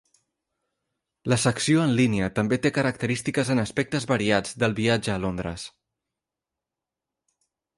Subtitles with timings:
[1.33, 5.67] La secció en línia també té característiques en aspectes variats del viatge a Londres.